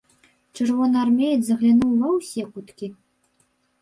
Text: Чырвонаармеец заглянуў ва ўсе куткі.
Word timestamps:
Чырвонаармеец 0.55 1.37
заглянуў 1.49 1.91
ва 2.01 2.09
ўсе 2.17 2.43
куткі. 2.57 2.87